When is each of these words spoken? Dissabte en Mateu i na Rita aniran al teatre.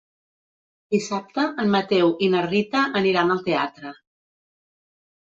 Dissabte 0.93 1.43
en 1.63 1.69
Mateu 1.75 2.13
i 2.29 2.29
na 2.37 2.41
Rita 2.45 2.81
aniran 3.03 3.35
al 3.37 3.43
teatre. 3.49 3.93